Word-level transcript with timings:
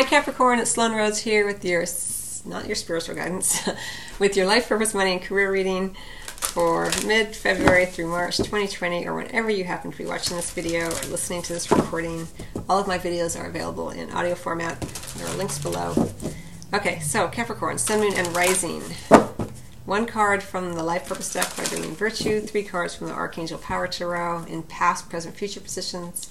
Hi 0.00 0.06
Capricorn, 0.06 0.58
it's 0.60 0.70
Sloan 0.70 0.92
Rhodes 0.92 1.18
here 1.18 1.44
with 1.44 1.62
your, 1.62 1.84
not 2.46 2.66
your 2.66 2.74
spiritual 2.74 3.16
guidance, 3.16 3.68
with 4.18 4.34
your 4.34 4.46
life 4.46 4.66
purpose, 4.66 4.94
money, 4.94 5.12
and 5.12 5.20
career 5.20 5.52
reading 5.52 5.94
for 6.24 6.90
mid-February 7.06 7.84
through 7.84 8.06
March 8.08 8.38
2020 8.38 9.06
or 9.06 9.14
whenever 9.14 9.50
you 9.50 9.64
happen 9.64 9.92
to 9.92 9.98
be 9.98 10.06
watching 10.06 10.38
this 10.38 10.52
video 10.52 10.86
or 10.86 11.10
listening 11.10 11.42
to 11.42 11.52
this 11.52 11.70
recording. 11.70 12.26
All 12.66 12.78
of 12.78 12.86
my 12.86 12.98
videos 12.98 13.38
are 13.38 13.44
available 13.44 13.90
in 13.90 14.10
audio 14.12 14.34
format. 14.34 14.80
There 15.18 15.26
are 15.26 15.36
links 15.36 15.58
below. 15.58 16.10
Okay, 16.72 16.98
so 17.00 17.28
Capricorn, 17.28 17.76
Sun, 17.76 18.00
Moon, 18.00 18.14
and 18.16 18.34
Rising. 18.34 18.80
One 19.84 20.06
card 20.06 20.42
from 20.42 20.72
the 20.72 20.82
Life 20.82 21.08
Purpose 21.08 21.30
deck 21.30 21.54
by 21.58 21.64
Doreen 21.64 21.94
Virtue, 21.94 22.40
three 22.40 22.64
cards 22.64 22.94
from 22.94 23.08
the 23.08 23.12
Archangel 23.12 23.58
Power 23.58 23.86
Tarot 23.86 24.44
in 24.44 24.62
past, 24.62 25.10
present, 25.10 25.36
future 25.36 25.60
positions, 25.60 26.30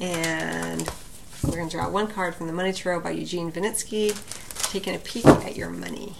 and 0.00 0.90
we're 1.44 1.56
going 1.56 1.68
to 1.68 1.76
draw 1.76 1.88
one 1.88 2.06
card 2.06 2.34
from 2.34 2.46
the 2.46 2.52
Money 2.52 2.72
Tarot 2.72 3.00
by 3.00 3.10
Eugene 3.10 3.50
Vinitsky, 3.50 4.14
taking 4.70 4.94
a 4.94 4.98
peek 4.98 5.26
at 5.26 5.56
your 5.56 5.70
money 5.70 6.14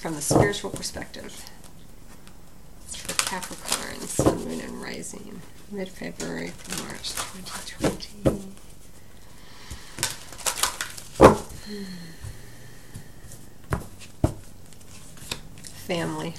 from 0.00 0.14
the 0.14 0.20
spiritual 0.20 0.70
perspective. 0.70 1.48
It's 2.86 2.96
for 2.96 3.14
Capricorn, 3.26 4.00
Sun, 4.00 4.44
Moon, 4.44 4.60
and 4.60 4.82
Rising, 4.82 5.40
mid-February 5.70 6.48
through 6.48 6.86
March 6.86 7.10
2020. 7.10 8.54
Family 15.86 16.34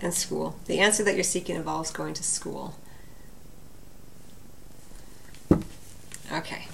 and 0.00 0.14
school. 0.14 0.56
The 0.66 0.78
answer 0.78 1.02
that 1.04 1.14
you're 1.14 1.24
seeking 1.24 1.56
involves 1.56 1.90
going 1.90 2.14
to 2.14 2.22
school. 2.22 2.76
Okay. 6.32 6.66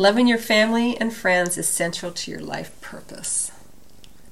Loving 0.00 0.26
your 0.26 0.38
family 0.38 0.96
and 0.96 1.12
friends 1.12 1.58
is 1.58 1.68
central 1.68 2.10
to 2.10 2.30
your 2.30 2.40
life 2.40 2.80
purpose. 2.80 3.52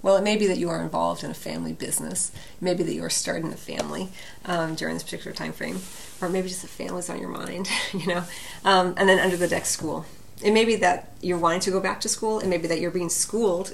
Well, 0.01 0.17
it 0.17 0.23
may 0.23 0.39
be 0.39 0.47
that 0.47 0.57
you 0.57 0.71
are 0.71 0.81
involved 0.81 1.23
in 1.23 1.31
a 1.31 1.35
family 1.35 1.75
business. 1.75 2.33
It 2.57 2.63
may 2.63 2.73
be 2.73 2.83
that 2.85 2.95
you 2.95 3.05
are 3.05 3.11
starting 3.11 3.53
a 3.53 3.57
family 3.57 4.09
um, 4.47 4.77
during 4.77 4.95
this 4.95 5.03
particular 5.03 5.37
time 5.37 5.53
frame, 5.53 5.81
or 6.23 6.31
maybe 6.31 6.49
just 6.49 6.63
the 6.63 6.69
family's 6.69 7.11
on 7.11 7.21
your 7.21 7.29
mind, 7.29 7.69
you 7.93 8.07
know. 8.07 8.25
Um, 8.65 8.95
and 8.97 9.11
then 9.11 9.19
under 9.19 9.37
the 9.37 9.47
deck, 9.47 9.67
school. 9.67 10.07
It 10.43 10.53
may 10.53 10.65
be 10.65 10.77
that 10.77 11.13
you're 11.21 11.37
wanting 11.37 11.61
to 11.61 11.71
go 11.71 11.81
back 11.81 12.01
to 12.01 12.09
school. 12.09 12.41
It 12.41 12.49
may 12.49 12.57
be 12.57 12.69
that 12.69 12.81
you're 12.81 12.91
being 12.91 13.11
schooled 13.11 13.71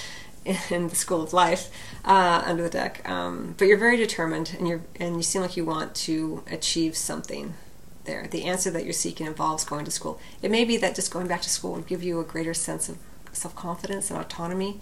in 0.44 0.88
the 0.88 0.96
school 0.96 1.22
of 1.22 1.32
life 1.32 1.70
uh, 2.04 2.42
under 2.44 2.62
the 2.62 2.68
deck. 2.68 3.08
Um, 3.08 3.54
but 3.56 3.68
you're 3.68 3.78
very 3.78 3.96
determined, 3.96 4.54
and 4.58 4.68
you're 4.68 4.82
and 5.00 5.16
you 5.16 5.22
seem 5.22 5.40
like 5.40 5.56
you 5.56 5.64
want 5.64 5.94
to 5.94 6.44
achieve 6.50 6.94
something 6.94 7.54
there. 8.08 8.26
The 8.26 8.44
answer 8.44 8.70
that 8.72 8.84
you're 8.84 8.92
seeking 8.92 9.26
involves 9.26 9.64
going 9.64 9.84
to 9.84 9.90
school. 9.92 10.18
It 10.42 10.50
may 10.50 10.64
be 10.64 10.76
that 10.78 10.96
just 10.96 11.12
going 11.12 11.28
back 11.28 11.42
to 11.42 11.50
school 11.50 11.74
will 11.74 11.82
give 11.82 12.02
you 12.02 12.18
a 12.18 12.24
greater 12.24 12.54
sense 12.54 12.88
of 12.88 12.98
self 13.32 13.54
confidence 13.54 14.10
and 14.10 14.18
autonomy, 14.18 14.80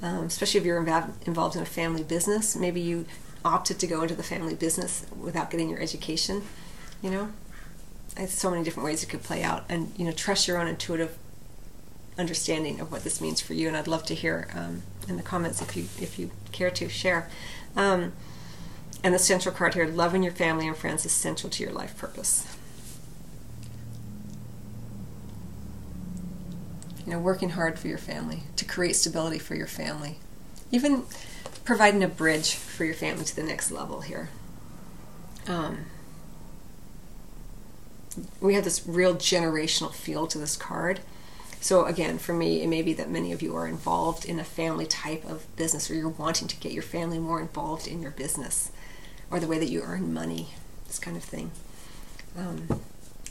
um, 0.00 0.24
especially 0.24 0.60
if 0.60 0.64
you're 0.64 0.78
involved 0.78 1.56
in 1.56 1.62
a 1.62 1.66
family 1.66 2.02
business. 2.02 2.56
Maybe 2.56 2.80
you 2.80 3.04
opted 3.44 3.78
to 3.80 3.86
go 3.86 4.02
into 4.02 4.14
the 4.14 4.22
family 4.22 4.54
business 4.54 5.04
without 5.20 5.50
getting 5.50 5.68
your 5.68 5.80
education, 5.80 6.42
you 7.02 7.10
know? 7.10 7.28
There's 8.16 8.32
so 8.32 8.50
many 8.50 8.62
different 8.62 8.86
ways 8.86 9.02
it 9.02 9.08
could 9.08 9.22
play 9.22 9.42
out. 9.42 9.64
And, 9.68 9.92
you 9.96 10.06
know, 10.06 10.12
trust 10.12 10.48
your 10.48 10.58
own 10.58 10.68
intuitive 10.68 11.18
understanding 12.16 12.80
of 12.80 12.92
what 12.92 13.02
this 13.02 13.20
means 13.20 13.40
for 13.40 13.54
you. 13.54 13.68
And 13.68 13.76
I'd 13.76 13.88
love 13.88 14.06
to 14.06 14.14
hear 14.14 14.48
um, 14.54 14.82
in 15.08 15.16
the 15.16 15.22
comments 15.22 15.60
if 15.60 15.76
you, 15.76 15.88
if 16.00 16.18
you 16.18 16.30
care 16.52 16.70
to 16.70 16.88
share. 16.88 17.28
Um, 17.76 18.12
and 19.04 19.12
the 19.12 19.18
central 19.18 19.54
card 19.54 19.74
here 19.74 19.86
loving 19.86 20.22
your 20.22 20.32
family 20.32 20.66
and 20.66 20.74
friends 20.74 21.04
is 21.04 21.12
central 21.12 21.50
to 21.50 21.62
your 21.62 21.72
life 21.72 21.96
purpose. 21.98 22.46
You 27.04 27.12
know, 27.12 27.18
working 27.18 27.50
hard 27.50 27.78
for 27.78 27.86
your 27.86 27.98
family, 27.98 28.44
to 28.56 28.64
create 28.64 28.96
stability 28.96 29.38
for 29.38 29.54
your 29.54 29.66
family. 29.66 30.16
Even 30.72 31.02
providing 31.66 32.02
a 32.02 32.08
bridge 32.08 32.54
for 32.54 32.86
your 32.86 32.94
family 32.94 33.26
to 33.26 33.36
the 33.36 33.42
next 33.42 33.70
level 33.70 34.00
here. 34.00 34.30
Um, 35.46 35.84
we 38.40 38.54
have 38.54 38.64
this 38.64 38.86
real 38.86 39.14
generational 39.14 39.92
feel 39.92 40.26
to 40.28 40.38
this 40.38 40.56
card. 40.56 41.00
So 41.60 41.84
again, 41.84 42.16
for 42.16 42.32
me, 42.32 42.62
it 42.62 42.68
may 42.68 42.80
be 42.80 42.94
that 42.94 43.10
many 43.10 43.32
of 43.32 43.42
you 43.42 43.54
are 43.54 43.66
involved 43.66 44.24
in 44.24 44.38
a 44.38 44.44
family 44.44 44.86
type 44.86 45.26
of 45.26 45.44
business, 45.56 45.90
or 45.90 45.94
you're 45.94 46.08
wanting 46.08 46.48
to 46.48 46.56
get 46.56 46.72
your 46.72 46.82
family 46.82 47.18
more 47.18 47.40
involved 47.40 47.86
in 47.86 48.00
your 48.00 48.10
business 48.10 48.70
or 49.34 49.40
the 49.40 49.48
way 49.48 49.58
that 49.58 49.68
you 49.68 49.82
earn 49.82 50.14
money, 50.14 50.50
this 50.86 51.00
kind 51.00 51.16
of 51.16 51.24
thing. 51.24 51.50
Um, 52.38 52.68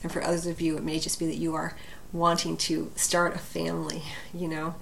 and 0.03 0.12
for 0.12 0.22
others 0.22 0.46
of 0.46 0.59
you, 0.59 0.75
it 0.75 0.84
may 0.84 1.00
just 1.00 1.18
be 1.18 1.25
that 1.28 1.38
you 1.38 1.56
are 1.56 1.78
wanting 2.12 2.58
to 2.58 2.91
start 2.97 3.34
a 3.34 3.38
family, 3.38 4.03
you 4.34 4.50
know, 4.50 4.75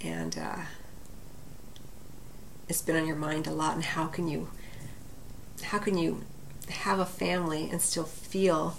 and 0.00 0.38
uh, 0.38 0.60
it's 2.68 2.82
been 2.82 2.94
on 2.94 3.04
your 3.04 3.16
mind 3.16 3.48
a 3.48 3.50
lot. 3.50 3.74
And 3.74 3.82
how 3.82 4.06
can 4.06 4.28
you, 4.28 4.48
how 5.64 5.78
can 5.78 5.98
you 5.98 6.22
have 6.68 7.00
a 7.00 7.04
family 7.04 7.68
and 7.68 7.82
still 7.82 8.04
feel 8.04 8.76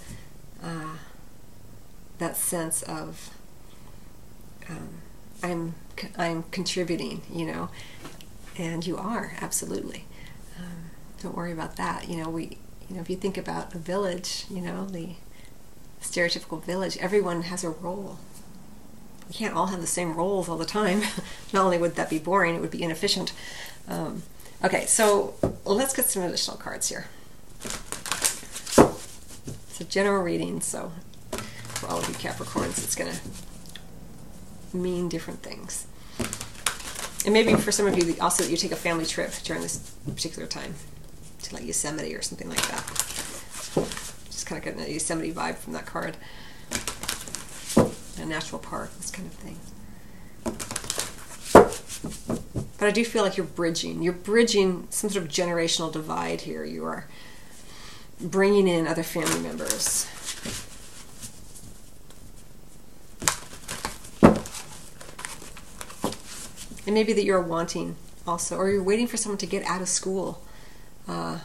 uh, 0.64 0.96
that 2.16 2.38
sense 2.38 2.82
of 2.84 3.36
um, 4.70 4.88
I'm 5.42 5.74
I'm 6.16 6.44
contributing, 6.44 7.20
you 7.30 7.44
know, 7.44 7.68
and 8.56 8.86
you 8.86 8.96
are 8.96 9.34
absolutely. 9.42 10.06
Don't 11.22 11.36
worry 11.36 11.52
about 11.52 11.76
that. 11.76 12.08
You 12.08 12.16
know, 12.16 12.28
we, 12.28 12.58
you 12.88 12.96
know, 12.96 13.00
if 13.00 13.08
you 13.08 13.14
think 13.14 13.38
about 13.38 13.72
a 13.74 13.78
village, 13.78 14.44
you 14.50 14.60
know, 14.60 14.86
the 14.86 15.10
stereotypical 16.00 16.60
village, 16.62 16.96
everyone 16.98 17.42
has 17.42 17.62
a 17.62 17.70
role. 17.70 18.18
We 19.28 19.34
can't 19.34 19.54
all 19.54 19.68
have 19.68 19.80
the 19.80 19.86
same 19.86 20.16
roles 20.16 20.48
all 20.48 20.58
the 20.58 20.64
time. 20.66 21.02
Not 21.52 21.64
only 21.64 21.78
would 21.78 21.94
that 21.94 22.10
be 22.10 22.18
boring, 22.18 22.56
it 22.56 22.60
would 22.60 22.72
be 22.72 22.82
inefficient. 22.82 23.32
Um, 23.86 24.24
okay, 24.64 24.84
so 24.86 25.34
let's 25.64 25.94
get 25.94 26.06
some 26.06 26.24
additional 26.24 26.56
cards 26.56 26.88
here. 26.88 27.06
It's 29.70 29.80
a 29.80 29.84
general 29.84 30.24
reading, 30.24 30.60
so 30.60 30.90
for 31.30 31.86
all 31.86 32.00
of 32.00 32.08
you 32.08 32.14
Capricorns, 32.14 32.82
it's 32.82 32.96
going 32.96 33.12
to 33.12 34.76
mean 34.76 35.08
different 35.08 35.40
things. 35.40 35.86
And 37.24 37.32
maybe 37.32 37.54
for 37.54 37.70
some 37.70 37.86
of 37.86 37.96
you, 37.96 38.16
also 38.20 38.42
you 38.44 38.56
take 38.56 38.72
a 38.72 38.76
family 38.76 39.06
trip 39.06 39.32
during 39.44 39.62
this 39.62 39.92
particular 40.04 40.48
time 40.48 40.74
to 41.42 41.54
like 41.54 41.64
Yosemite 41.64 42.14
or 42.14 42.22
something 42.22 42.48
like 42.48 42.62
that. 42.68 42.86
Just 44.26 44.46
kind 44.46 44.58
of 44.58 44.64
getting 44.64 44.80
a 44.80 44.88
Yosemite 44.88 45.32
vibe 45.32 45.56
from 45.56 45.72
that 45.74 45.86
card. 45.86 46.16
A 48.20 48.26
natural 48.26 48.58
park, 48.58 48.94
this 48.98 49.10
kind 49.10 49.26
of 49.26 49.34
thing. 49.34 49.58
But 52.78 52.88
I 52.88 52.90
do 52.90 53.04
feel 53.04 53.22
like 53.22 53.36
you're 53.36 53.46
bridging. 53.46 54.02
You're 54.02 54.12
bridging 54.12 54.86
some 54.90 55.10
sort 55.10 55.24
of 55.24 55.30
generational 55.30 55.92
divide 55.92 56.40
here. 56.42 56.64
You 56.64 56.84
are 56.84 57.06
bringing 58.20 58.66
in 58.66 58.86
other 58.86 59.02
family 59.02 59.40
members. 59.40 60.06
It 66.84 66.92
may 66.92 67.04
be 67.04 67.12
that 67.12 67.24
you're 67.24 67.40
wanting 67.40 67.96
also, 68.26 68.56
or 68.56 68.68
you're 68.70 68.82
waiting 68.82 69.06
for 69.06 69.16
someone 69.16 69.38
to 69.38 69.46
get 69.46 69.64
out 69.64 69.80
of 69.80 69.88
school 69.88 70.42
uh, 71.08 71.38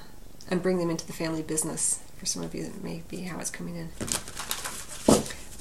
and 0.49 0.61
bring 0.61 0.77
them 0.77 0.89
into 0.89 1.05
the 1.05 1.13
family 1.13 1.41
business. 1.41 1.99
For 2.17 2.25
some 2.25 2.43
of 2.43 2.55
you, 2.55 2.63
that 2.63 2.83
may 2.83 3.03
be 3.07 3.21
how 3.21 3.39
it's 3.39 3.49
coming 3.51 3.75
in. 3.75 3.89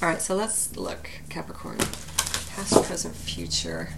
All 0.01 0.09
right, 0.09 0.21
so 0.21 0.35
let's 0.35 0.75
look, 0.75 1.09
Capricorn. 1.29 1.77
Past, 1.77 2.83
present, 2.83 3.15
future. 3.15 3.89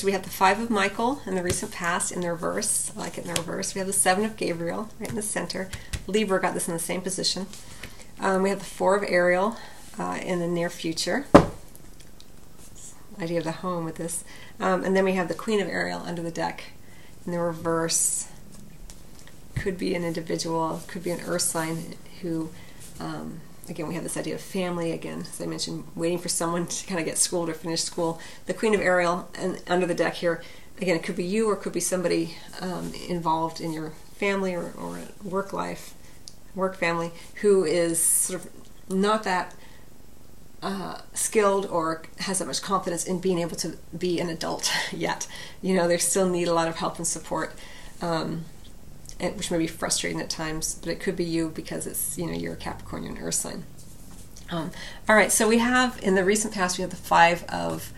So 0.00 0.06
we 0.06 0.12
have 0.12 0.22
the 0.22 0.30
Five 0.30 0.58
of 0.60 0.70
Michael 0.70 1.20
in 1.26 1.34
the 1.34 1.42
recent 1.42 1.72
past 1.72 2.10
in 2.10 2.22
the 2.22 2.30
reverse. 2.30 2.90
I 2.96 3.00
like 3.00 3.18
it 3.18 3.26
in 3.26 3.34
the 3.34 3.38
reverse. 3.38 3.74
We 3.74 3.80
have 3.80 3.86
the 3.86 3.92
Seven 3.92 4.24
of 4.24 4.34
Gabriel 4.34 4.88
right 4.98 5.10
in 5.10 5.14
the 5.14 5.20
center. 5.20 5.68
Libra 6.06 6.40
got 6.40 6.54
this 6.54 6.68
in 6.68 6.72
the 6.72 6.80
same 6.80 7.02
position. 7.02 7.46
Um, 8.18 8.42
we 8.42 8.48
have 8.48 8.60
the 8.60 8.64
Four 8.64 8.96
of 8.96 9.04
Ariel 9.06 9.58
uh, 9.98 10.18
in 10.22 10.38
the 10.38 10.46
near 10.46 10.70
future. 10.70 11.26
Idea 13.20 13.40
of 13.40 13.44
the 13.44 13.52
home 13.52 13.84
with 13.84 13.96
this. 13.96 14.24
Um, 14.58 14.84
and 14.84 14.96
then 14.96 15.04
we 15.04 15.12
have 15.12 15.28
the 15.28 15.34
Queen 15.34 15.60
of 15.60 15.68
Ariel 15.68 16.00
under 16.00 16.22
the 16.22 16.30
deck 16.30 16.72
in 17.26 17.32
the 17.32 17.38
reverse. 17.38 18.26
Could 19.54 19.76
be 19.76 19.94
an 19.94 20.02
individual, 20.02 20.80
could 20.86 21.04
be 21.04 21.10
an 21.10 21.20
earth 21.26 21.42
sign 21.42 21.96
who 22.22 22.48
um, 22.98 23.42
again, 23.70 23.88
we 23.88 23.94
have 23.94 24.02
this 24.02 24.16
idea 24.16 24.34
of 24.34 24.40
family. 24.40 24.92
Again, 24.92 25.20
as 25.20 25.40
I 25.40 25.46
mentioned, 25.46 25.84
waiting 25.94 26.18
for 26.18 26.28
someone 26.28 26.66
to 26.66 26.86
kind 26.86 27.00
of 27.00 27.06
get 27.06 27.16
schooled 27.16 27.48
or 27.48 27.54
finish 27.54 27.82
school. 27.82 28.20
The 28.46 28.54
Queen 28.54 28.74
of 28.74 28.80
Ariel, 28.80 29.28
and 29.34 29.62
under 29.68 29.86
the 29.86 29.94
deck 29.94 30.14
here, 30.14 30.42
again, 30.80 30.96
it 30.96 31.02
could 31.02 31.16
be 31.16 31.24
you 31.24 31.48
or 31.48 31.54
it 31.54 31.60
could 31.60 31.72
be 31.72 31.80
somebody 31.80 32.36
um, 32.60 32.92
involved 33.08 33.60
in 33.60 33.72
your 33.72 33.90
family 34.16 34.54
or, 34.54 34.72
or 34.72 34.98
work 35.22 35.52
life, 35.52 35.94
work 36.54 36.76
family, 36.76 37.12
who 37.36 37.64
is 37.64 37.98
sort 38.00 38.44
of 38.44 38.50
not 38.90 39.22
that 39.24 39.54
uh, 40.62 41.00
skilled 41.14 41.66
or 41.66 42.02
has 42.18 42.38
that 42.38 42.46
much 42.46 42.60
confidence 42.60 43.04
in 43.04 43.18
being 43.18 43.38
able 43.38 43.56
to 43.56 43.76
be 43.96 44.20
an 44.20 44.28
adult 44.28 44.70
yet. 44.92 45.26
You 45.62 45.74
know, 45.74 45.88
they 45.88 45.98
still 45.98 46.28
need 46.28 46.48
a 46.48 46.54
lot 46.54 46.68
of 46.68 46.76
help 46.76 46.98
and 46.98 47.06
support, 47.06 47.54
um, 48.02 48.44
which 49.20 49.50
may 49.50 49.58
be 49.58 49.66
frustrating 49.66 50.20
at 50.20 50.30
times, 50.30 50.74
but 50.74 50.88
it 50.90 51.00
could 51.00 51.16
be 51.16 51.24
you 51.24 51.50
because 51.50 51.86
it's, 51.86 52.16
you 52.18 52.26
know, 52.26 52.32
you're 52.32 52.54
a 52.54 52.56
Capricorn, 52.56 53.02
you're 53.02 53.14
an 53.14 53.22
earth 53.22 53.34
sign. 53.34 53.64
Um, 54.50 54.70
all 55.08 55.14
right, 55.14 55.30
so 55.30 55.48
we 55.48 55.58
have 55.58 56.00
in 56.02 56.14
the 56.14 56.24
recent 56.24 56.54
past, 56.54 56.78
we 56.78 56.82
have 56.82 56.90
the 56.90 56.96
Five 56.96 57.44
of 57.44 57.92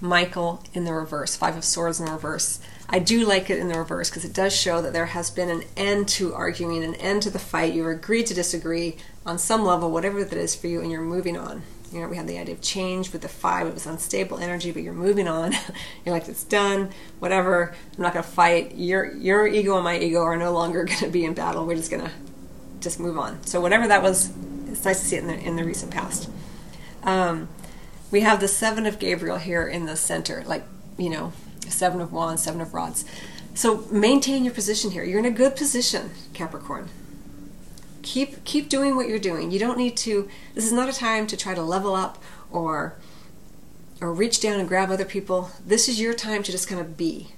Michael 0.00 0.64
in 0.74 0.84
the 0.84 0.92
reverse, 0.92 1.36
Five 1.36 1.56
of 1.56 1.64
Swords 1.64 2.00
in 2.00 2.06
the 2.06 2.12
reverse. 2.12 2.58
I 2.88 2.98
do 2.98 3.24
like 3.24 3.48
it 3.50 3.58
in 3.58 3.68
the 3.68 3.78
reverse 3.78 4.10
because 4.10 4.24
it 4.24 4.34
does 4.34 4.54
show 4.54 4.82
that 4.82 4.92
there 4.92 5.06
has 5.06 5.30
been 5.30 5.48
an 5.48 5.62
end 5.76 6.08
to 6.08 6.34
arguing, 6.34 6.82
an 6.82 6.96
end 6.96 7.22
to 7.22 7.30
the 7.30 7.38
fight. 7.38 7.72
You've 7.72 7.86
agreed 7.86 8.26
to 8.26 8.34
disagree 8.34 8.96
on 9.24 9.38
some 9.38 9.64
level, 9.64 9.90
whatever 9.90 10.24
that 10.24 10.36
is 10.36 10.56
for 10.56 10.66
you, 10.66 10.80
and 10.80 10.90
you're 10.90 11.00
moving 11.00 11.36
on. 11.36 11.62
You 11.92 12.00
know, 12.00 12.08
we 12.08 12.16
had 12.16 12.26
the 12.26 12.38
idea 12.38 12.54
of 12.54 12.60
change 12.60 13.12
with 13.12 13.22
the 13.22 13.28
five. 13.28 13.66
It 13.66 13.74
was 13.74 13.86
unstable 13.86 14.38
energy, 14.38 14.72
but 14.72 14.82
you're 14.82 14.94
moving 14.94 15.28
on. 15.28 15.52
you're 16.04 16.14
like, 16.14 16.28
it's 16.28 16.44
done, 16.44 16.90
whatever. 17.18 17.74
I'm 17.96 18.02
not 18.02 18.14
going 18.14 18.24
to 18.24 18.30
fight. 18.30 18.74
Your 18.74 19.14
your 19.14 19.46
ego 19.46 19.74
and 19.76 19.84
my 19.84 19.98
ego 19.98 20.22
are 20.22 20.36
no 20.36 20.52
longer 20.52 20.84
going 20.84 20.98
to 20.98 21.08
be 21.08 21.24
in 21.24 21.34
battle. 21.34 21.66
We're 21.66 21.76
just 21.76 21.90
going 21.90 22.04
to 22.04 22.10
just 22.80 22.98
move 22.98 23.18
on. 23.18 23.44
So 23.46 23.60
whatever 23.60 23.88
that 23.88 24.02
was, 24.02 24.32
it's 24.68 24.84
nice 24.84 25.00
to 25.00 25.06
see 25.06 25.16
it 25.16 25.20
in 25.20 25.26
the 25.26 25.38
in 25.38 25.56
the 25.56 25.64
recent 25.64 25.92
past. 25.92 26.30
Um, 27.02 27.48
we 28.10 28.20
have 28.20 28.40
the 28.40 28.48
seven 28.48 28.86
of 28.86 28.98
Gabriel 28.98 29.38
here 29.38 29.66
in 29.66 29.86
the 29.86 29.96
center, 29.96 30.44
like 30.46 30.64
you 30.98 31.10
know, 31.10 31.32
seven 31.68 32.00
of 32.00 32.12
wands, 32.12 32.42
seven 32.42 32.60
of 32.60 32.74
rods. 32.74 33.04
So 33.54 33.84
maintain 33.90 34.44
your 34.44 34.54
position 34.54 34.92
here. 34.92 35.04
You're 35.04 35.18
in 35.18 35.26
a 35.26 35.30
good 35.30 35.56
position, 35.56 36.10
Capricorn 36.32 36.88
keep 38.02 38.44
keep 38.44 38.68
doing 38.68 38.96
what 38.96 39.08
you're 39.08 39.18
doing. 39.18 39.50
You 39.50 39.58
don't 39.58 39.78
need 39.78 39.96
to. 39.98 40.28
This 40.54 40.66
is 40.66 40.72
not 40.72 40.88
a 40.88 40.92
time 40.92 41.26
to 41.28 41.36
try 41.36 41.54
to 41.54 41.62
level 41.62 41.94
up 41.94 42.22
or 42.50 42.96
or 44.00 44.12
reach 44.12 44.40
down 44.40 44.58
and 44.58 44.68
grab 44.68 44.90
other 44.90 45.04
people. 45.04 45.50
This 45.64 45.88
is 45.88 46.00
your 46.00 46.12
time 46.12 46.42
to 46.42 46.52
just 46.52 46.68
kind 46.68 46.80
of 46.80 46.96
be. 46.96 47.28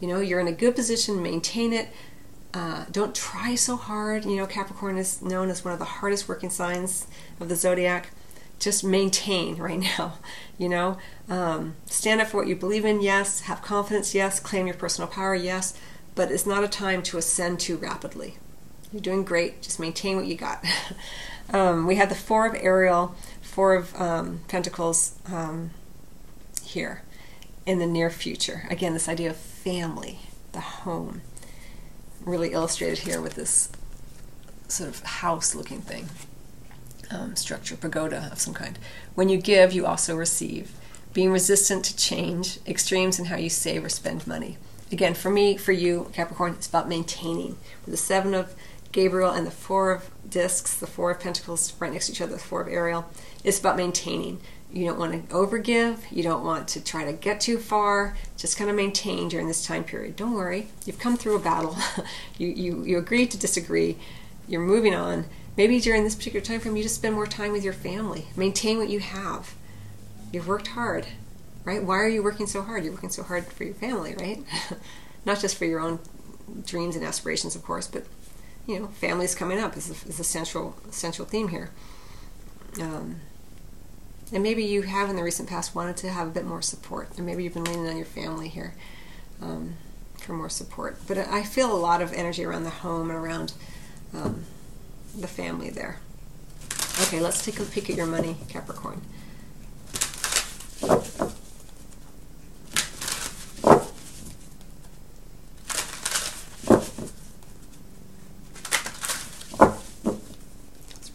You 0.00 0.08
know, 0.08 0.20
you're 0.20 0.40
in 0.40 0.48
a 0.48 0.52
good 0.52 0.76
position. 0.76 1.22
Maintain 1.22 1.72
it. 1.72 1.88
Uh, 2.54 2.84
don't 2.90 3.14
try 3.14 3.54
so 3.54 3.76
hard. 3.76 4.24
You 4.24 4.36
know, 4.36 4.46
Capricorn 4.46 4.96
is 4.96 5.20
known 5.20 5.50
as 5.50 5.64
one 5.64 5.72
of 5.72 5.78
the 5.78 5.84
hardest 5.84 6.28
working 6.28 6.50
signs 6.50 7.06
of 7.40 7.48
the 7.48 7.56
zodiac. 7.56 8.10
Just 8.58 8.84
maintain 8.84 9.56
right 9.56 9.78
now. 9.98 10.14
You 10.56 10.68
know, 10.68 10.98
um, 11.28 11.74
stand 11.86 12.20
up 12.20 12.28
for 12.28 12.38
what 12.38 12.46
you 12.46 12.56
believe 12.56 12.84
in. 12.84 13.02
Yes. 13.02 13.40
Have 13.40 13.60
confidence. 13.62 14.14
Yes. 14.14 14.40
Claim 14.40 14.66
your 14.66 14.76
personal 14.76 15.08
power. 15.08 15.34
Yes. 15.34 15.74
But 16.14 16.30
it's 16.30 16.46
not 16.46 16.64
a 16.64 16.68
time 16.68 17.02
to 17.04 17.18
ascend 17.18 17.60
too 17.60 17.76
rapidly. 17.76 18.38
You're 18.96 19.02
doing 19.02 19.24
great. 19.24 19.60
Just 19.60 19.78
maintain 19.78 20.16
what 20.16 20.24
you 20.24 20.36
got. 20.36 20.64
um, 21.52 21.86
we 21.86 21.96
have 21.96 22.08
the 22.08 22.14
Four 22.14 22.46
of 22.46 22.54
Ariel, 22.54 23.14
Four 23.42 23.74
of 23.74 23.94
um, 24.00 24.40
Pentacles 24.48 25.12
um, 25.26 25.72
here 26.62 27.02
in 27.66 27.78
the 27.78 27.84
near 27.84 28.08
future. 28.08 28.66
Again, 28.70 28.94
this 28.94 29.06
idea 29.06 29.28
of 29.28 29.36
family, 29.36 30.20
the 30.52 30.60
home, 30.60 31.20
really 32.24 32.52
illustrated 32.52 33.00
here 33.00 33.20
with 33.20 33.34
this 33.34 33.68
sort 34.66 34.88
of 34.88 35.02
house 35.02 35.54
looking 35.54 35.82
thing. 35.82 36.08
Um, 37.10 37.36
structure, 37.36 37.76
pagoda 37.76 38.30
of 38.32 38.40
some 38.40 38.54
kind. 38.54 38.78
When 39.14 39.28
you 39.28 39.36
give, 39.36 39.74
you 39.74 39.84
also 39.84 40.16
receive. 40.16 40.72
Being 41.12 41.32
resistant 41.32 41.84
to 41.84 41.96
change, 41.96 42.60
extremes 42.66 43.18
in 43.18 43.26
how 43.26 43.36
you 43.36 43.50
save 43.50 43.84
or 43.84 43.90
spend 43.90 44.26
money. 44.26 44.56
Again, 44.90 45.12
for 45.12 45.30
me, 45.30 45.58
for 45.58 45.72
you, 45.72 46.10
Capricorn, 46.14 46.52
it's 46.52 46.66
about 46.66 46.88
maintaining. 46.88 47.58
With 47.84 47.92
the 47.92 47.96
Seven 47.98 48.32
of 48.32 48.54
Gabriel 48.92 49.30
and 49.30 49.46
the 49.46 49.50
Four 49.50 49.90
of 49.92 50.10
Discs, 50.28 50.74
the 50.76 50.86
Four 50.86 51.10
of 51.10 51.20
Pentacles 51.20 51.72
right 51.78 51.92
next 51.92 52.06
to 52.06 52.12
each 52.12 52.20
other, 52.20 52.32
the 52.32 52.38
Four 52.38 52.62
of 52.62 52.68
Ariel, 52.68 53.08
it's 53.44 53.60
about 53.60 53.76
maintaining. 53.76 54.40
You 54.72 54.84
don't 54.84 54.98
want 54.98 55.28
to 55.28 55.34
overgive. 55.34 55.98
You 56.10 56.22
don't 56.22 56.44
want 56.44 56.68
to 56.68 56.82
try 56.82 57.04
to 57.04 57.12
get 57.12 57.40
too 57.40 57.58
far. 57.58 58.16
Just 58.36 58.58
kind 58.58 58.68
of 58.68 58.76
maintain 58.76 59.28
during 59.28 59.46
this 59.48 59.64
time 59.64 59.84
period. 59.84 60.16
Don't 60.16 60.34
worry. 60.34 60.68
You've 60.84 60.98
come 60.98 61.16
through 61.16 61.36
a 61.36 61.40
battle. 61.40 61.76
you, 62.38 62.48
you, 62.48 62.84
you 62.84 62.98
agree 62.98 63.26
to 63.26 63.38
disagree. 63.38 63.96
You're 64.48 64.60
moving 64.60 64.94
on. 64.94 65.26
Maybe 65.56 65.80
during 65.80 66.04
this 66.04 66.14
particular 66.14 66.44
time 66.44 66.60
frame, 66.60 66.76
you 66.76 66.82
just 66.82 66.96
spend 66.96 67.14
more 67.14 67.26
time 67.26 67.52
with 67.52 67.64
your 67.64 67.72
family. 67.72 68.26
Maintain 68.36 68.78
what 68.78 68.90
you 68.90 69.00
have. 69.00 69.54
You've 70.32 70.48
worked 70.48 70.68
hard, 70.68 71.06
right? 71.64 71.82
Why 71.82 71.96
are 71.96 72.08
you 72.08 72.22
working 72.22 72.46
so 72.46 72.60
hard? 72.60 72.84
You're 72.84 72.92
working 72.92 73.10
so 73.10 73.22
hard 73.22 73.46
for 73.46 73.64
your 73.64 73.74
family, 73.74 74.14
right? 74.18 74.42
Not 75.24 75.40
just 75.40 75.56
for 75.56 75.64
your 75.64 75.80
own 75.80 76.00
dreams 76.66 76.96
and 76.96 77.04
aspirations, 77.04 77.56
of 77.56 77.62
course, 77.62 77.86
but 77.86 78.04
you 78.66 78.80
know, 78.80 78.86
families 78.88 79.34
coming 79.34 79.58
up 79.58 79.76
is 79.76 79.90
a, 79.90 80.08
is 80.08 80.20
a 80.20 80.24
central 80.24 80.76
central 80.90 81.26
theme 81.26 81.48
here. 81.48 81.70
Um, 82.80 83.20
and 84.32 84.42
maybe 84.42 84.64
you 84.64 84.82
have 84.82 85.08
in 85.08 85.16
the 85.16 85.22
recent 85.22 85.48
past 85.48 85.74
wanted 85.74 85.96
to 85.98 86.10
have 86.10 86.26
a 86.26 86.30
bit 86.30 86.44
more 86.44 86.62
support, 86.62 87.08
and 87.16 87.24
maybe 87.24 87.44
you've 87.44 87.54
been 87.54 87.64
leaning 87.64 87.86
on 87.86 87.96
your 87.96 88.06
family 88.06 88.48
here 88.48 88.74
um, 89.40 89.74
for 90.18 90.32
more 90.32 90.48
support. 90.48 90.98
But 91.06 91.18
I 91.18 91.42
feel 91.42 91.72
a 91.72 91.78
lot 91.78 92.02
of 92.02 92.12
energy 92.12 92.44
around 92.44 92.64
the 92.64 92.70
home 92.70 93.10
and 93.10 93.18
around 93.18 93.52
um, 94.12 94.44
the 95.16 95.28
family 95.28 95.70
there. 95.70 96.00
Okay, 97.02 97.20
let's 97.20 97.44
take 97.44 97.60
a 97.60 97.62
peek 97.62 97.88
at 97.88 97.96
your 97.96 98.06
money, 98.06 98.36
Capricorn. 98.48 99.00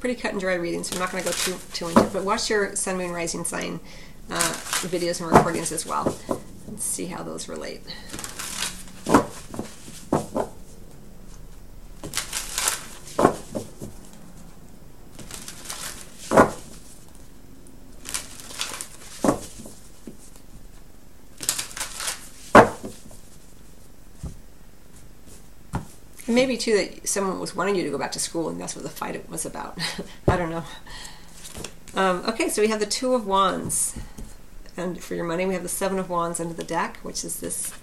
Pretty 0.02 0.20
cut 0.20 0.32
and 0.32 0.42
dry 0.42 0.56
reading, 0.56 0.84
so 0.84 0.96
I'm 0.96 1.00
not 1.00 1.12
going 1.12 1.24
to 1.24 1.30
go 1.30 1.34
too, 1.34 1.56
too 1.74 1.88
into 1.88 2.04
it. 2.06 2.12
But 2.12 2.26
watch 2.26 2.50
your 2.50 2.76
Sun, 2.76 2.98
Moon, 2.98 3.12
Rising 3.12 3.46
sign 3.46 3.80
uh, 4.30 4.54
videos 4.88 5.22
and 5.22 5.32
recordings 5.32 5.72
as 5.72 5.86
well. 5.86 6.18
Let's 6.68 6.84
see 6.84 7.06
how 7.06 7.24
those 7.24 7.48
relate. 7.48 7.82
Maybe 26.34 26.58
too 26.58 26.76
that 26.76 27.08
someone 27.08 27.40
was 27.40 27.56
wanting 27.56 27.76
you 27.76 27.84
to 27.84 27.90
go 27.90 27.98
back 27.98 28.12
to 28.14 28.20
school, 28.20 28.50
and 28.50 28.60
that's 28.60 28.76
what 28.76 28.84
the 28.84 28.90
fight 28.90 29.30
was 29.30 29.46
about. 29.46 29.78
I 30.28 30.38
don't 30.38 30.50
know. 30.50 30.64
Um, 31.96 32.24
okay, 32.28 32.50
so 32.50 32.62
we 32.62 32.70
have 32.70 32.80
the 32.80 32.86
Two 32.86 33.14
of 33.14 33.28
Wands, 33.28 34.00
and 34.78 35.02
for 35.02 35.16
your 35.16 35.26
money, 35.26 35.46
we 35.46 35.54
have 35.54 35.64
the 35.64 35.70
Seven 35.70 36.00
of 36.00 36.10
Wands 36.10 36.40
under 36.40 36.54
the 36.54 36.64
deck, 36.64 36.98
which 37.04 37.24
is 37.24 37.40
this 37.40 37.74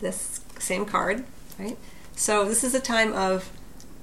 this 0.00 0.40
same 0.58 0.84
card, 0.84 1.24
right? 1.58 1.78
So 2.14 2.44
this 2.44 2.62
is 2.62 2.74
a 2.74 2.80
time 2.80 3.12
of 3.14 3.50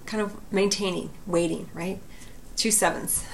kind 0.06 0.22
of 0.22 0.36
maintaining, 0.52 1.12
waiting, 1.26 1.70
right? 1.74 2.00
Two 2.56 2.72
sevens. 2.72 3.26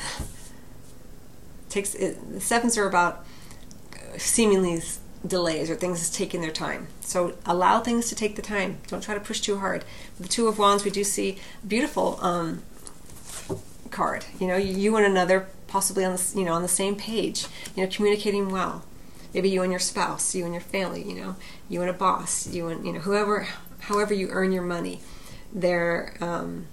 Takes 1.70 1.96
it, 1.96 2.34
the 2.34 2.42
sevens 2.42 2.78
are 2.78 2.88
about 2.88 3.26
seemingly 4.18 4.82
delays 5.26 5.70
or 5.70 5.76
things 5.76 6.02
is 6.02 6.10
taking 6.10 6.42
their 6.42 6.52
time. 6.52 6.88
So 7.02 7.36
allow 7.46 7.80
things 7.80 8.08
to 8.10 8.16
take 8.16 8.36
the 8.36 8.42
time. 8.42 8.80
Don't 8.88 9.02
try 9.02 9.14
to 9.14 9.20
push 9.20 9.42
too 9.42 9.60
hard. 9.60 9.84
With 10.18 10.28
the 10.28 10.34
Two 10.34 10.48
of 10.48 10.58
Wands, 10.58 10.84
we 10.84 10.92
do 10.92 11.04
see 11.04 11.38
beautiful 11.68 12.20
um, 12.22 12.64
card. 13.92 14.26
You 14.40 14.48
know, 14.48 14.58
you 14.58 14.96
and 14.96 15.06
another 15.06 15.48
possibly 15.68 16.04
on 16.04 16.14
the 16.16 16.34
you 16.36 16.44
know 16.46 16.54
on 16.54 16.62
the 16.62 16.68
same 16.68 16.96
page. 16.96 17.46
You 17.76 17.84
know, 17.84 17.90
communicating 17.92 18.50
well. 18.50 18.84
Maybe 19.34 19.50
you 19.50 19.62
and 19.62 19.72
your 19.72 19.80
spouse, 19.80 20.34
you 20.34 20.46
and 20.46 20.54
your 20.54 20.62
family. 20.62 21.04
You 21.04 21.16
know, 21.16 21.36
you 21.68 21.82
and 21.82 21.90
a 21.90 21.94
boss, 21.94 22.48
you 22.48 22.68
and 22.68 22.86
you 22.86 22.94
know 22.94 23.00
whoever, 23.00 23.48
however 23.82 24.14
you 24.14 24.30
earn 24.30 24.52
your 24.52 24.64
money. 24.64 25.02
There, 25.52 26.14
um, 26.22 26.68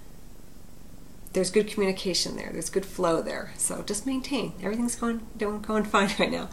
there's 1.33 1.51
good 1.51 1.67
communication 1.67 2.37
there. 2.37 2.51
There's 2.53 2.69
good 2.69 2.85
flow 2.85 3.23
there. 3.23 3.53
So 3.57 3.83
just 3.83 4.07
maintain. 4.07 4.53
Everything's 4.63 4.97
going 4.97 5.27
going 5.39 5.85
fine 5.85 6.11
right 6.19 6.31
now 6.31 6.49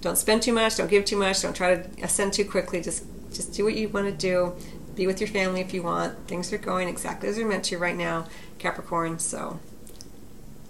don't 0.00 0.16
spend 0.16 0.42
too 0.42 0.52
much, 0.52 0.76
don't 0.76 0.90
give 0.90 1.04
too 1.04 1.16
much, 1.16 1.42
don't 1.42 1.56
try 1.56 1.74
to 1.74 2.04
ascend 2.04 2.32
too 2.32 2.44
quickly. 2.44 2.80
Just 2.80 3.04
just 3.32 3.52
do 3.52 3.64
what 3.64 3.74
you 3.74 3.88
want 3.88 4.06
to 4.06 4.12
do. 4.12 4.54
Be 4.94 5.06
with 5.06 5.20
your 5.20 5.28
family 5.28 5.60
if 5.60 5.72
you 5.72 5.82
want. 5.82 6.26
Things 6.26 6.52
are 6.52 6.58
going 6.58 6.88
exactly 6.88 7.28
as 7.28 7.36
they're 7.36 7.46
meant 7.46 7.64
to 7.66 7.78
right 7.78 7.96
now, 7.96 8.26
Capricorn. 8.58 9.18
So 9.18 9.60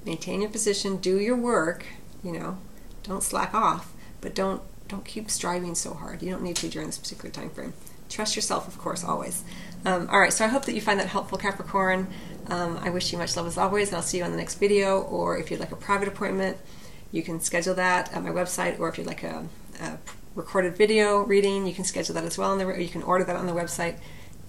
maintain 0.04 0.40
your 0.40 0.50
position, 0.50 0.96
do 0.96 1.18
your 1.18 1.36
work, 1.36 1.86
you 2.22 2.32
know, 2.32 2.58
don't 3.02 3.22
slack 3.22 3.54
off, 3.54 3.92
but 4.20 4.34
don't 4.34 4.62
don't 4.88 5.04
keep 5.04 5.30
striving 5.30 5.74
so 5.74 5.94
hard. 5.94 6.22
You 6.22 6.30
don't 6.30 6.42
need 6.42 6.56
to 6.56 6.68
during 6.68 6.88
this 6.88 6.98
particular 6.98 7.30
time 7.30 7.50
frame. 7.50 7.74
Trust 8.08 8.36
yourself, 8.36 8.66
of 8.66 8.78
course, 8.78 9.04
always. 9.04 9.44
Um, 9.84 10.08
all 10.10 10.18
right, 10.18 10.32
so 10.32 10.44
I 10.44 10.48
hope 10.48 10.64
that 10.64 10.74
you 10.74 10.80
find 10.80 10.98
that 10.98 11.08
helpful, 11.08 11.36
Capricorn. 11.36 12.08
Um, 12.48 12.78
I 12.78 12.88
wish 12.88 13.12
you 13.12 13.18
much 13.18 13.36
love 13.36 13.46
as 13.46 13.58
always, 13.58 13.88
and 13.88 13.96
I'll 13.96 14.02
see 14.02 14.18
you 14.18 14.24
on 14.24 14.30
the 14.30 14.38
next 14.38 14.54
video. 14.54 15.02
Or 15.02 15.36
if 15.36 15.50
you'd 15.50 15.60
like 15.60 15.72
a 15.72 15.76
private 15.76 16.08
appointment, 16.08 16.56
you 17.10 17.22
can 17.22 17.40
schedule 17.40 17.74
that 17.74 18.12
at 18.12 18.22
my 18.22 18.30
website, 18.30 18.78
or 18.78 18.88
if 18.88 18.98
you'd 18.98 19.06
like 19.06 19.22
a, 19.22 19.46
a 19.80 19.98
recorded 20.34 20.76
video 20.76 21.20
reading, 21.20 21.66
you 21.66 21.74
can 21.74 21.84
schedule 21.84 22.14
that 22.14 22.24
as 22.24 22.38
well. 22.38 22.50
On 22.50 22.58
the, 22.58 22.82
you 22.82 22.88
can 22.88 23.02
order 23.02 23.24
that 23.24 23.36
on 23.36 23.46
the 23.46 23.52
website. 23.52 23.96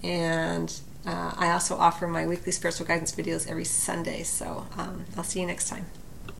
And 0.02 0.72
uh, 1.06 1.32
I 1.36 1.50
also 1.50 1.76
offer 1.76 2.06
my 2.06 2.26
weekly 2.26 2.52
spiritual 2.52 2.86
guidance 2.86 3.12
videos 3.12 3.48
every 3.48 3.64
Sunday. 3.64 4.22
So 4.22 4.66
um, 4.76 5.04
I'll 5.16 5.24
see 5.24 5.40
you 5.40 5.46
next 5.46 5.68
time. 5.68 5.86